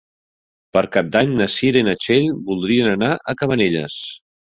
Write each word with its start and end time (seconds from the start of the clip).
Per 0.77 0.81
Cap 0.95 1.11
d'Any 1.17 1.35
na 1.43 1.47
Cira 1.57 1.81
i 1.83 1.87
na 1.91 1.95
Txell 2.07 2.35
voldrien 2.51 2.93
anar 2.97 3.15
a 3.35 3.41
Cabanelles. 3.45 4.05